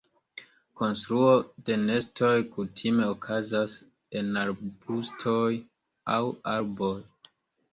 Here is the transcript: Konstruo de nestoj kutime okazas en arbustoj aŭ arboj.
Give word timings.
Konstruo 0.79 1.33
de 1.67 1.75
nestoj 1.81 2.31
kutime 2.55 3.05
okazas 3.17 3.77
en 4.23 4.41
arbustoj 4.45 5.47
aŭ 6.17 6.21
arboj. 6.57 6.95